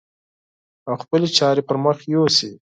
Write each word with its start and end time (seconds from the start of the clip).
او 0.87 0.93
خپلې 1.03 1.27
چارې 1.37 1.61
پر 1.67 1.77
مخ 1.83 1.97
يوسي. 2.13 2.51